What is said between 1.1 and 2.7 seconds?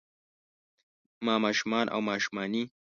ما شومان او ماشومانے